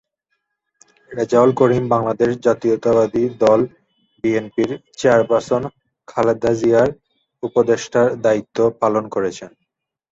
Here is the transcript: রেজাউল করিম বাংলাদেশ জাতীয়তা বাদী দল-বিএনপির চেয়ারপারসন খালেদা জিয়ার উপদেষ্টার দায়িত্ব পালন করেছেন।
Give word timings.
রেজাউল 1.11 1.51
করিম 1.59 1.83
বাংলাদেশ 1.93 2.31
জাতীয়তা 2.45 2.91
বাদী 2.97 3.23
দল-বিএনপির 3.41 4.69
চেয়ারপারসন 4.99 5.63
খালেদা 6.07 6.51
জিয়ার 6.59 6.89
উপদেষ্টার 7.43 8.07
দায়িত্ব 8.23 8.57
পালন 8.81 9.03
করেছেন। 9.15 9.51